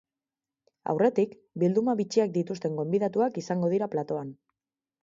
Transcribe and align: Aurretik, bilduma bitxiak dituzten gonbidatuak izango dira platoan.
Aurretik, 0.93 1.35
bilduma 1.65 1.95
bitxiak 2.01 2.35
dituzten 2.39 2.81
gonbidatuak 2.81 3.43
izango 3.45 3.75
dira 3.77 3.95
platoan. 3.97 4.35